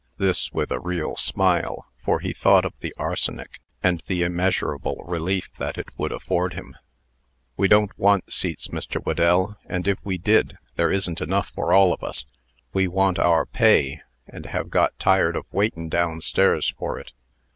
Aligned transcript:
This 0.17 0.51
with 0.51 0.71
a 0.71 0.79
real 0.79 1.15
smile, 1.15 1.85
for 2.03 2.21
he 2.21 2.33
thought 2.33 2.65
of 2.65 2.79
the 2.79 2.91
arsenic, 2.97 3.59
and 3.83 4.01
the 4.07 4.23
immeasurable 4.23 5.03
relief 5.05 5.47
that 5.59 5.77
it 5.77 5.89
would 5.95 6.11
afford 6.11 6.53
him. 6.55 6.75
"We 7.55 7.67
don't 7.67 7.91
want 7.99 8.33
seats, 8.33 8.69
Mr. 8.69 8.99
Whedell; 8.99 9.57
and, 9.67 9.87
if 9.87 9.99
we 10.03 10.17
did, 10.17 10.57
there 10.73 10.91
isn't 10.91 11.21
enough 11.21 11.49
for 11.49 11.71
all 11.71 11.93
of 11.93 12.03
us. 12.03 12.25
We 12.73 12.87
want 12.87 13.19
our 13.19 13.45
pay, 13.45 14.01
and 14.27 14.47
have 14.47 14.71
got 14.71 14.97
tired 14.97 15.35
of 15.35 15.45
waitin' 15.51 15.87
down 15.87 16.21
stairs 16.21 16.73
for 16.79 16.97
it. 16.97 17.11